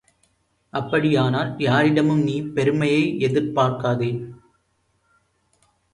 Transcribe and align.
அப்படியானால் 0.73 1.51
யாரிடமும் 1.59 2.23
நீ 2.23 2.35
பெருமையை 2.53 3.03
எதிர்பார்க்காதே! 3.19 4.11